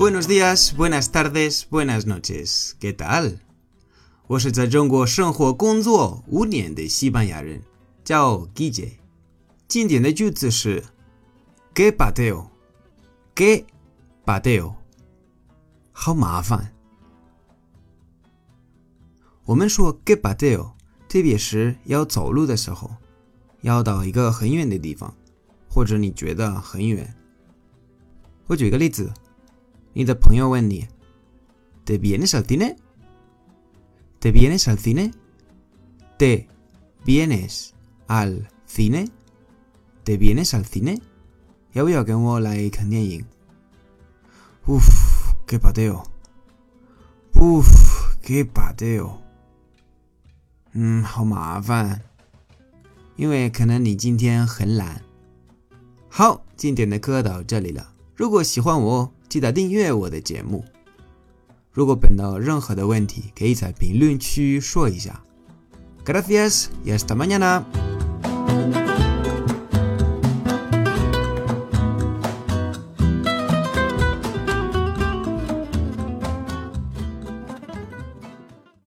[0.00, 2.74] Buenos días, buenas tardes, buenas noches.
[2.80, 3.40] ¿Qué tal?
[4.28, 7.60] 我是在中国生活工作五年的西班牙人，
[8.02, 8.92] 叫 Gigi。
[9.68, 10.82] 经典的句子是
[11.74, 13.66] “Qué pateo”，“Qué
[14.24, 14.72] pateo”，
[15.92, 16.72] 好麻烦。
[19.44, 20.70] 我们说 “Qué pateo”，
[21.10, 22.90] 特别是要走路的时候，
[23.60, 25.14] 要到一个很远的地方，
[25.68, 27.14] 或者你觉得很远。
[28.46, 29.12] 我举个例子。
[29.93, 32.75] 你的朋友问你：“¿Te vienes al cine?
[34.19, 35.11] ¿Te vienes al cine?
[36.17, 36.47] ¿Te
[37.05, 37.73] vienes
[38.07, 39.09] al cine?
[40.03, 40.99] ¿Te vienes al cine?
[41.73, 43.23] 要不要跟我来看电影？
[44.65, 46.03] Uf, qué pateo.
[47.35, 49.17] Uf, qué pateo.
[50.73, 52.01] 嗯，好麻烦，
[53.15, 55.01] 因为可能你今天很懒。
[56.09, 57.93] 好，今天的课到这里了。
[58.15, 59.11] 如果喜欢我。
[59.30, 60.64] 记得订阅我的节目。
[61.72, 65.22] 如果碰到任何的问题，可以在评论区说一下。
[66.04, 67.89] Gracias y hasta mañana。